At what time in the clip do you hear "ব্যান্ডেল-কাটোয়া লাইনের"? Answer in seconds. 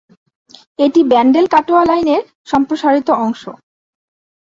1.03-2.21